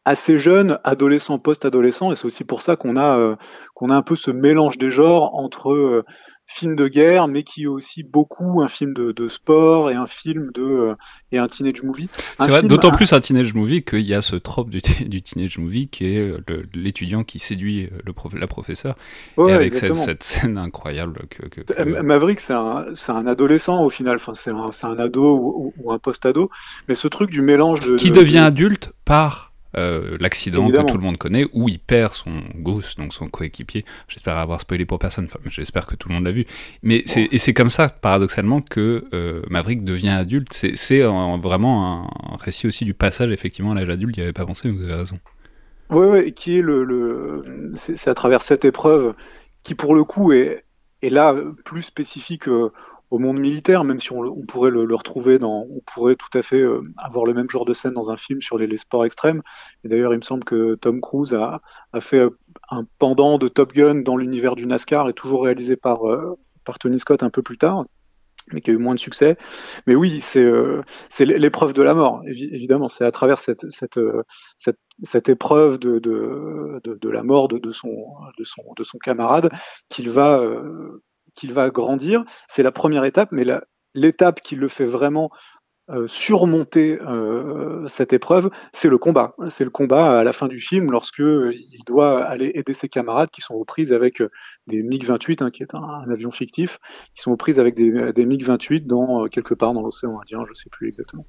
assez 0.04 0.38
jeune, 0.38 0.78
adolescent, 0.84 1.40
post-adolescent, 1.40 2.12
et 2.12 2.16
c'est 2.16 2.26
aussi 2.26 2.44
pour 2.44 2.62
ça 2.62 2.76
qu'on 2.76 2.96
a 2.96 3.18
euh, 3.18 3.34
qu'on 3.75 3.90
a 3.90 3.96
un 3.96 4.02
peu 4.02 4.14
ce 4.14 4.30
mélange 4.30 4.78
des 4.78 4.92
genres 4.92 5.34
entre 5.34 5.72
euh, 5.72 6.04
film 6.46 6.76
de 6.76 6.88
guerre, 6.88 7.28
mais 7.28 7.42
qui 7.42 7.64
est 7.64 7.66
aussi 7.66 8.02
beaucoup 8.02 8.62
un 8.62 8.68
film 8.68 8.94
de, 8.94 9.28
sport 9.28 9.90
et 9.90 9.94
un 9.94 10.06
film 10.06 10.50
de 10.54 10.62
euh, 10.62 10.94
et 11.32 11.38
un 11.38 11.48
teenage 11.48 11.82
movie. 11.82 12.08
C'est 12.38 12.50
vrai, 12.50 12.62
d'autant 12.62 12.90
plus 12.90 13.12
un 13.12 13.20
teenage 13.20 13.54
movie 13.54 13.82
qu'il 13.82 14.02
y 14.02 14.14
a 14.14 14.22
ce 14.22 14.36
trope 14.36 14.70
du, 14.70 14.80
du 15.06 15.22
teenage 15.22 15.58
movie 15.58 15.88
qui 15.88 16.06
est 16.06 16.32
l'étudiant 16.74 17.24
qui 17.24 17.38
séduit 17.38 17.86
euh, 17.86 17.98
le 18.04 18.12
prof, 18.12 18.34
la 18.34 18.46
professeure, 18.46 18.94
et 19.38 19.52
avec 19.52 19.74
cette, 19.74 20.22
scène 20.22 20.58
incroyable 20.58 21.26
que. 21.28 21.46
que, 21.46 22.00
Maverick, 22.02 22.40
c'est 22.40 22.52
un, 22.52 22.86
un 23.08 23.26
adolescent 23.26 23.82
au 23.82 23.90
final, 23.90 24.16
enfin 24.16 24.34
c'est 24.34 24.50
un, 24.50 24.70
un 24.82 24.98
ado 24.98 25.36
ou, 25.36 25.74
ou 25.78 25.92
un 25.92 25.98
post-ado, 25.98 26.50
mais 26.88 26.94
ce 26.94 27.08
truc 27.08 27.30
du 27.30 27.42
mélange 27.42 27.80
de 27.80 27.96
qui 27.96 28.10
devient 28.10 28.38
adulte 28.38 28.92
par 29.04 29.45
euh, 29.78 30.16
l'accident 30.21 30.71
que 30.71 30.83
tout 30.83 30.97
le 30.97 31.02
monde 31.02 31.18
connaît, 31.18 31.47
où 31.52 31.68
il 31.68 31.78
perd 31.78 32.14
son 32.14 32.33
gosse, 32.56 32.95
donc 32.97 33.12
son 33.12 33.28
coéquipier. 33.28 33.85
J'espère 34.09 34.38
avoir 34.38 34.61
spoilé 34.61 34.87
pour 34.87 34.99
personne, 34.99 35.26
enfin, 35.26 35.38
j'espère 35.47 35.87
que 35.87 35.97
tout 35.97 36.09
le 36.09 36.14
monde 36.14 36.25
l'a 36.25 36.33
vu. 36.33 36.47
Mais 36.83 37.02
c'est, 37.06 37.28
et 37.30 37.38
c'est 37.38 37.54
comme 37.54 37.68
ça, 37.68 37.88
paradoxalement, 37.88 38.61
que 38.61 39.04
euh, 39.12 39.42
Maverick 39.50 39.85
devient 39.85 40.09
adulte. 40.09 40.52
C'est, 40.52 41.02
vraiment 41.02 42.09
un, 42.33 42.37
récit 42.37 42.66
aussi 42.66 42.85
du 42.85 42.95
passage, 42.95 43.30
effectivement, 43.30 43.73
à 43.73 43.75
l'âge 43.75 43.88
adulte. 43.88 44.16
Il 44.16 44.21
n'y 44.21 44.25
avait 44.25 44.33
pas 44.33 44.47
pensé, 44.47 44.71
vous 44.71 44.83
avez 44.83 44.95
raison. 44.95 45.18
Oui, 45.90 46.06
oui, 46.06 46.33
qui 46.33 46.59
est 46.59 46.62
le, 46.62 46.85
le... 46.85 47.73
C'est, 47.76 48.09
à 48.09 48.14
travers 48.14 48.42
cette 48.42 48.64
épreuve 48.64 49.14
qui, 49.62 49.75
pour 49.75 49.95
le 49.95 50.04
coup, 50.04 50.33
est, 50.33 50.64
est 51.02 51.11
là 51.11 51.35
plus 51.64 51.83
spécifique 51.83 52.49
euh, 52.49 52.73
au 53.10 53.18
monde 53.18 53.38
militaire, 53.38 53.84
même 53.84 54.00
si 54.00 54.12
on, 54.12 54.42
pourrait 54.46 54.70
le, 54.70 54.94
retrouver 54.94 55.38
dans, 55.38 55.66
on 55.70 55.80
pourrait 55.80 56.16
tout 56.16 56.36
à 56.36 56.42
fait 56.42 56.60
euh, 56.60 56.80
avoir 56.96 57.25
le 57.25 57.34
même 57.34 57.48
genre 57.48 57.64
de 57.64 57.72
scène 57.72 57.92
dans 57.92 58.10
un 58.10 58.16
film 58.16 58.40
sur 58.40 58.58
les, 58.58 58.76
sports 58.76 59.04
extrêmes. 59.04 59.42
Et 59.84 59.88
d'ailleurs, 59.88 60.12
il 60.12 60.16
me 60.16 60.22
semble 60.22 60.44
que 60.44 60.75
Tom 60.75 61.00
Cruise 61.00 61.34
a, 61.34 61.60
fait 62.00 62.18
euh, 62.18 62.30
un 62.70 62.84
pendant 62.98 63.38
de 63.38 63.48
Top 63.48 63.72
Gun 63.72 63.96
dans 63.96 64.16
l'univers 64.16 64.56
du 64.56 64.66
NASCAR 64.66 65.08
et 65.08 65.12
toujours 65.12 65.44
réalisé 65.44 65.76
par, 65.76 66.08
euh, 66.08 66.36
par 66.64 66.78
Tony 66.78 66.98
Scott 66.98 67.22
un 67.22 67.30
peu 67.30 67.42
plus 67.42 67.58
tard 67.58 67.84
mais 68.52 68.60
qui 68.60 68.70
a 68.70 68.75
eu 68.75 68.78
moins 68.78 68.94
de 68.94 69.00
succès. 69.00 69.36
Mais 69.88 69.96
oui, 69.96 70.20
c'est 70.20 70.44
l'épreuve 71.18 71.72
de 71.72 71.82
la 71.82 71.94
mort, 71.94 72.22
évidemment. 72.26 72.88
C'est 72.88 73.04
à 73.04 73.10
travers 73.10 73.40
cette, 73.40 73.68
cette, 73.72 73.98
cette, 74.56 74.78
cette 75.02 75.28
épreuve 75.28 75.80
de, 75.80 75.98
de, 75.98 76.80
de, 76.84 77.10
la 77.10 77.25
mort 77.25 77.48
de, 77.48 77.72
son, 77.72 77.90
de, 78.38 78.44
son, 78.44 78.62
de 78.76 78.84
son 78.84 78.98
camarade 78.98 79.50
qu'il 79.88 80.10
va, 80.10 80.40
qu'il 81.37 81.52
va 81.52 81.71
grandir. 81.71 82.25
C'est 82.49 82.62
la 82.62 82.73
première 82.73 83.05
étape, 83.05 83.31
mais 83.31 83.45
l'étape 83.95 84.40
qui 84.40 84.57
le 84.57 84.69
fait 84.69 84.85
vraiment 84.85 85.31
euh, 85.88 86.09
surmonter 86.09 86.99
euh, 87.00 87.87
cette 87.87 88.12
épreuve, 88.12 88.50
c'est 88.73 88.88
le 88.88 88.99
combat. 88.99 89.37
C'est 89.49 89.62
le 89.62 89.71
combat 89.71 90.19
à 90.19 90.25
la 90.25 90.33
fin 90.33 90.49
du 90.49 90.59
film 90.59 90.90
lorsque 90.90 91.21
euh, 91.21 91.55
il 91.55 91.85
doit 91.87 92.25
aller 92.25 92.50
aider 92.55 92.75
ses 92.75 92.88
camarades 92.88 93.31
qui 93.31 93.40
sont 93.40 93.55
aux 93.55 93.64
prises 93.64 93.93
avec 93.93 94.21
des 94.66 94.83
MiG-28, 94.83 95.45
hein, 95.45 95.50
qui 95.52 95.62
est 95.62 95.76
un, 95.76 96.11
avion 96.11 96.33
fictif, 96.33 96.81
qui 97.14 97.23
sont 97.23 97.31
aux 97.31 97.37
prises 97.37 97.61
avec 97.61 97.76
des, 97.76 97.93
MiG-28 97.93 98.85
dans 98.85 99.28
quelque 99.28 99.55
part 99.55 99.75
dans 99.75 99.83
l'océan 99.83 100.19
Indien, 100.21 100.43
je 100.45 100.50
ne 100.50 100.55
sais 100.57 100.71
plus 100.71 100.88
exactement. 100.88 101.25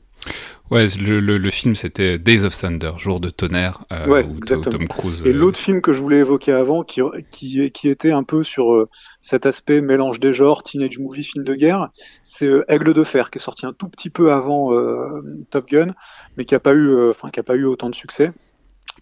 Ouais, 0.69 0.85
le, 0.99 1.49
film 1.49 1.75
c'était 1.75 2.17
Days 2.17 2.43
of 2.43 2.57
Thunder, 2.57 2.91
jour 2.97 3.21
de 3.21 3.29
tonnerre, 3.29 3.85
ouais, 4.07 4.27
Tom 4.45 4.87
Cruise. 4.89 5.23
Et 5.25 5.31
l'autre 5.31 5.57
film 5.57 5.79
que 5.79 5.93
je 5.93 6.01
voulais 6.01 6.17
évoquer 6.17 6.51
avant, 6.51 6.83
qui, 6.83 7.01
qui, 7.31 7.71
qui 7.71 7.87
était 7.87 8.11
un 8.11 8.23
peu 8.23 8.43
sur 8.43 8.87
cet 9.21 9.45
aspect 9.45 9.81
mélange 9.81 10.19
des 10.19 10.33
genres, 10.33 10.63
teenage 10.63 10.99
movie, 10.99 11.23
film 11.23 11.43
de 11.43 11.53
guerre, 11.53 11.89
c'est 12.23 12.49
Aigle 12.67 12.93
de 12.93 13.03
fer, 13.03 13.29
qui 13.29 13.37
est 13.37 13.41
sorti 13.41 13.65
un 13.65 13.73
tout 13.73 13.89
petit 13.89 14.09
peu 14.09 14.31
avant 14.31 14.73
euh, 14.73 15.21
Top 15.49 15.67
Gun, 15.67 15.93
mais 16.37 16.45
qui 16.45 16.55
a 16.55 16.59
pas 16.59 16.73
eu, 16.73 16.89
euh, 16.89 17.09
enfin 17.09 17.29
qui 17.29 17.39
a 17.39 17.43
pas 17.43 17.55
eu 17.55 17.65
autant 17.65 17.89
de 17.89 17.95
succès 17.95 18.31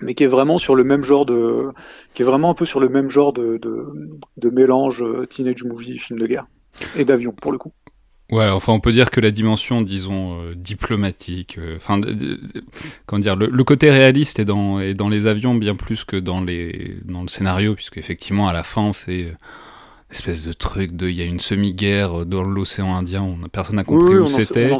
mais 0.01 0.13
qui 0.13 0.25
est 0.25 0.27
vraiment 0.27 0.57
sur 0.57 0.75
le 0.75 0.83
même 0.83 1.03
genre 1.03 1.25
de, 1.25 1.69
qui 2.13 2.21
est 2.21 2.25
vraiment 2.25 2.49
un 2.49 2.53
peu 2.53 2.65
sur 2.65 2.81
le 2.81 2.89
même 2.89 3.09
genre 3.09 3.31
de, 3.31 3.57
de, 3.57 4.49
mélange 4.49 5.01
euh, 5.01 5.25
teenage 5.25 5.63
movie, 5.63 5.97
film 5.97 6.19
de 6.19 6.27
guerre 6.27 6.47
et 6.97 7.05
d'avion 7.05 7.31
pour 7.31 7.53
le 7.53 7.57
coup. 7.57 7.71
Ouais, 8.35 8.49
enfin, 8.49 8.73
on 8.73 8.81
peut 8.81 8.91
dire 8.91 9.11
que 9.11 9.21
la 9.21 9.31
dimension, 9.31 9.81
disons, 9.81 10.51
diplomatique, 10.55 11.57
enfin, 11.77 12.01
comment 13.05 13.21
dire, 13.21 13.37
le, 13.37 13.63
côté 13.63 13.89
réaliste 13.89 14.39
est 14.39 14.45
dans, 14.45 14.81
est 14.81 14.93
dans 14.93 15.07
les 15.07 15.25
avions 15.25 15.55
bien 15.55 15.75
plus 15.75 16.03
que 16.03 16.17
dans, 16.17 16.41
les, 16.41 16.97
dans 17.05 17.21
le 17.21 17.29
scénario, 17.29 17.75
puisque 17.75 17.97
effectivement, 17.97 18.49
à 18.49 18.53
la 18.53 18.63
fin, 18.63 18.91
c'est 18.91 19.33
espèce 20.11 20.45
de 20.45 20.53
truc 20.53 20.95
de 20.95 21.07
il 21.07 21.15
y 21.15 21.21
a 21.21 21.25
une 21.25 21.39
semi-guerre 21.39 22.25
dans 22.25 22.43
l'océan 22.43 22.95
Indien, 22.95 23.23
on, 23.23 23.47
personne 23.49 23.75
n'a 23.75 23.83
compris 23.83 24.15
où 24.15 24.27
c'était. 24.27 24.71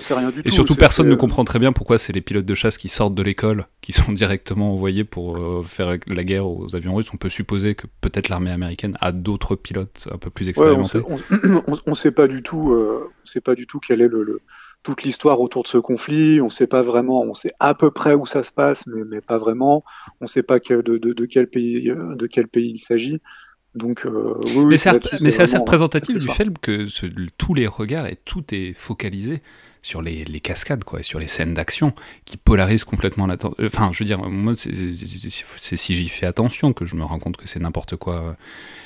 Et 0.43 0.51
surtout, 0.51 0.75
personne 0.75 1.09
ne 1.09 1.15
comprend 1.15 1.43
très 1.43 1.59
bien 1.59 1.71
pourquoi 1.73 1.97
c'est 1.97 2.13
les 2.13 2.21
pilotes 2.21 2.45
de 2.45 2.55
chasse 2.55 2.77
qui 2.77 2.89
sortent 2.89 3.15
de 3.15 3.23
l'école, 3.23 3.67
qui 3.81 3.91
sont 3.91 4.11
directement 4.13 4.73
envoyés 4.73 5.03
pour 5.03 5.37
euh, 5.37 5.63
faire 5.63 5.97
la 6.07 6.23
guerre 6.23 6.47
aux 6.47 6.75
avions 6.75 6.93
russes. 6.95 7.09
On 7.13 7.17
peut 7.17 7.29
supposer 7.29 7.75
que 7.75 7.87
peut-être 8.01 8.29
l'armée 8.29 8.51
américaine 8.51 8.97
a 9.01 9.11
d'autres 9.11 9.55
pilotes 9.55 10.07
un 10.11 10.17
peu 10.17 10.29
plus 10.29 10.49
expérimentés. 10.49 11.01
on 11.07 11.17
ne 11.87 11.95
sait 11.95 12.11
pas 12.11 12.27
du 12.27 12.43
tout, 12.43 12.73
euh, 12.73 13.09
on 13.23 13.25
sait 13.25 13.41
pas 13.41 13.55
du 13.55 13.65
tout 13.65 13.79
quelle 13.79 14.01
est 14.01 14.07
le, 14.07 14.41
toute 14.83 15.03
l'histoire 15.03 15.41
autour 15.41 15.63
de 15.63 15.67
ce 15.67 15.79
conflit. 15.79 16.39
On 16.39 16.45
ne 16.45 16.49
sait 16.49 16.67
pas 16.67 16.83
vraiment, 16.83 17.23
on 17.23 17.33
sait 17.33 17.53
à 17.59 17.73
peu 17.73 17.89
près 17.89 18.13
où 18.13 18.27
ça 18.27 18.43
se 18.43 18.51
passe, 18.51 18.85
mais, 18.85 19.01
mais 19.09 19.21
pas 19.21 19.39
vraiment. 19.39 19.83
On 20.21 20.25
ne 20.25 20.29
sait 20.29 20.43
pas 20.43 20.59
de, 20.59 20.81
de, 20.81 20.97
de, 20.97 21.25
quel 21.25 21.47
pays, 21.47 21.91
de 21.91 22.27
quel 22.27 22.47
pays 22.47 22.73
il 22.75 22.79
s'agit. 22.79 23.19
Donc, 23.75 24.05
euh, 24.05 24.35
mais 24.69 24.77
c'est 24.77 25.41
assez 25.41 25.57
représentatif 25.57 26.15
du 26.15 26.29
film 26.29 26.53
que 26.61 26.87
tous 27.37 27.53
les 27.53 27.67
regards 27.67 28.07
et 28.07 28.15
tout 28.15 28.43
est 28.51 28.73
focalisé 28.73 29.41
sur 29.81 30.01
les, 30.01 30.25
cascades, 30.39 30.83
quoi, 30.83 31.03
sur 31.03 31.19
les 31.19 31.27
scènes 31.27 31.53
d'action 31.53 31.93
qui 32.23 32.37
polarisent 32.37 32.85
complètement 32.85 33.27
l'attention. 33.27 33.55
Euh, 33.59 33.67
enfin, 33.67 33.91
je 33.91 33.99
veux 33.99 34.05
dire, 34.05 34.17
moi, 34.17 34.53
c'est 34.55 35.77
si 35.77 35.95
j'y 35.95 36.09
fais 36.09 36.25
attention 36.25 36.73
que 36.73 36.85
je 36.85 36.95
me 36.95 37.03
rends 37.03 37.19
compte 37.19 37.37
que 37.37 37.47
c'est 37.47 37.59
n'importe 37.59 37.97
quoi. 37.97 38.37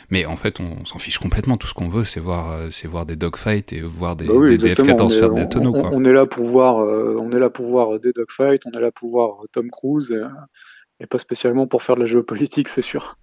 Mais 0.09 0.25
en 0.25 0.35
fait, 0.35 0.59
on, 0.59 0.83
s'en 0.85 0.97
fiche 0.97 1.19
complètement. 1.19 1.55
Tout 1.57 1.67
ce 1.67 1.75
qu'on 1.75 1.87
veut, 1.87 2.03
c'est 2.03 2.19
voir, 2.19 2.51
euh, 2.51 2.67
c'est 2.71 2.87
voir 2.87 3.05
des 3.05 3.15
dogfights 3.15 3.71
et 3.71 3.81
voir 3.81 4.15
des, 4.15 4.25
bah 4.25 4.33
F-14 4.33 5.19
faire 5.19 5.29
des 5.29 5.47
tonneaux. 5.47 5.75
On, 5.75 6.01
on, 6.01 6.03
est 6.03 6.13
là 6.13 6.25
pour 6.25 6.45
voir, 6.45 6.77
on 6.77 7.31
est 7.31 7.39
là 7.39 7.51
pour 7.51 7.67
voir 7.67 7.99
des 7.99 8.11
dogfights, 8.11 8.63
on 8.65 8.71
est 8.71 8.81
là 8.81 8.91
pour 8.91 9.11
voir 9.11 9.43
Tom 9.51 9.69
Cruise 9.69 10.17
et 10.99 11.05
pas 11.05 11.19
spécialement 11.19 11.67
pour 11.67 11.83
faire 11.83 11.95
de 11.95 12.01
la 12.01 12.07
géopolitique, 12.07 12.67
c'est 12.67 12.81
sûr. 12.81 13.17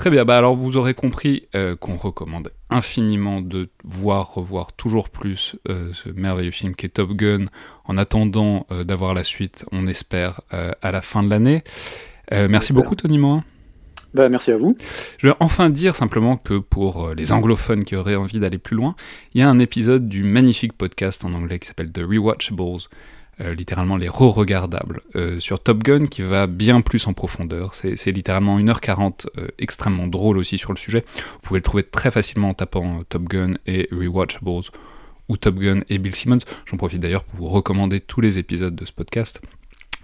Très 0.00 0.08
bien, 0.08 0.24
bah 0.24 0.38
alors 0.38 0.56
vous 0.56 0.78
aurez 0.78 0.94
compris 0.94 1.46
euh, 1.54 1.76
qu'on 1.76 1.96
recommande 1.96 2.50
infiniment 2.70 3.42
de 3.42 3.68
voir, 3.84 4.32
revoir 4.32 4.72
toujours 4.72 5.10
plus 5.10 5.56
euh, 5.68 5.92
ce 5.92 6.08
merveilleux 6.08 6.52
film 6.52 6.74
qui 6.74 6.86
est 6.86 6.88
Top 6.88 7.12
Gun, 7.12 7.48
en 7.84 7.98
attendant 7.98 8.66
euh, 8.72 8.82
d'avoir 8.82 9.12
la 9.12 9.24
suite, 9.24 9.66
on 9.72 9.86
espère, 9.86 10.40
à 10.80 10.90
la 10.90 11.02
fin 11.02 11.22
de 11.22 11.28
l'année. 11.28 11.62
merci 12.32 12.72
beaucoup 12.72 12.94
Tony 12.94 13.18
Morin. 13.18 13.44
Bah, 14.14 14.30
merci 14.30 14.52
à 14.52 14.56
vous. 14.56 14.74
Je 15.18 15.26
vais 15.26 15.34
enfin 15.38 15.68
dire 15.68 15.94
simplement 15.94 16.38
que 16.38 16.54
pour 16.54 17.10
les 17.14 17.32
anglophones 17.32 17.84
qui 17.84 17.94
auraient 17.94 18.16
envie 18.16 18.40
d'aller 18.40 18.56
plus 18.56 18.76
loin, 18.76 18.96
il 19.34 19.42
y 19.42 19.44
a 19.44 19.50
un 19.50 19.58
épisode 19.58 20.08
du 20.08 20.24
magnifique 20.24 20.72
podcast 20.72 21.26
en 21.26 21.34
anglais 21.34 21.58
qui 21.58 21.68
s'appelle 21.68 21.92
The 21.92 22.00
Rewatchables, 22.08 22.88
littéralement 23.56 23.96
les 23.96 24.08
re-regardables, 24.08 25.00
sur 25.38 25.60
Top 25.60 25.82
Gun 25.82 26.04
qui 26.04 26.22
va 26.22 26.46
bien 26.46 26.80
plus 26.80 27.06
en 27.06 27.12
profondeur. 27.12 27.74
C'est 27.74 28.12
littéralement 28.12 28.58
1h40 28.58 29.26
extrêmement 29.58 30.06
drôle 30.06 30.38
aussi 30.38 30.58
sur 30.58 30.72
le 30.72 30.78
sujet. 30.78 31.04
Vous 31.16 31.40
pouvez 31.42 31.58
le 31.58 31.64
trouver 31.64 31.82
très 31.82 32.10
facilement 32.10 32.50
en 32.50 32.54
tapant 32.54 33.02
Top 33.08 33.24
Gun 33.24 33.54
et 33.66 33.88
Rewatchables 33.92 34.70
ou 35.28 35.36
Top 35.36 35.58
Gun 35.58 35.80
et 35.88 35.98
Bill 35.98 36.14
Simmons. 36.14 36.38
J'en 36.66 36.76
profite 36.76 37.00
d'ailleurs 37.00 37.24
pour 37.24 37.40
vous 37.40 37.48
recommander 37.48 38.00
tous 38.00 38.20
les 38.20 38.38
épisodes 38.38 38.74
de 38.74 38.84
ce 38.84 38.92
podcast 38.92 39.40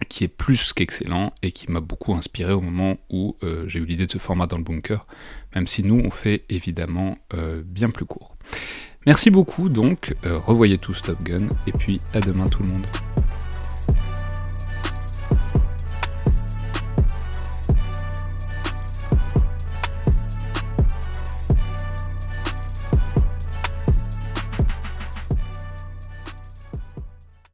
qui 0.09 0.25
est 0.25 0.29
plus 0.29 0.73
qu'excellent 0.73 1.33
et 1.43 1.53
qui 1.53 1.71
m'a 1.71 1.81
beaucoup 1.81 2.15
inspiré 2.15 2.53
au 2.53 2.61
moment 2.61 2.99
où 3.11 3.37
euh, 3.43 3.65
j'ai 3.67 3.79
eu 3.79 3.87
l'idée 3.87 4.07
de 4.07 4.13
ce 4.13 4.19
format 4.19 4.47
dans 4.47 4.59
le 4.59 4.65
bunker, 4.65 5.07
même 5.55 5.67
si 5.67 5.83
nous 5.83 6.01
on 6.05 6.11
fait 6.11 6.45
évidemment 6.49 7.17
euh, 7.35 7.63
bien 7.65 7.91
plus 7.91 8.05
court. 8.05 8.37
Merci 9.07 9.31
beaucoup 9.31 9.69
donc, 9.69 10.15
euh, 10.25 10.39
revoyez 10.39 10.79
tous 10.79 11.01
Top 11.01 11.23
Gun 11.23 11.47
et 11.67 11.73
puis 11.73 12.01
à 12.13 12.21
demain 12.21 12.47
tout 12.47 12.63
le 12.63 12.69
monde. 12.69 12.87